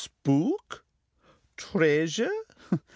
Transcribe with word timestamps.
"Spook? 0.01 0.83
Treasure? 1.57 2.33